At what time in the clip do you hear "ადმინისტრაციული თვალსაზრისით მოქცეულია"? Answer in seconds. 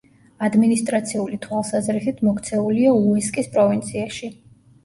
0.45-2.97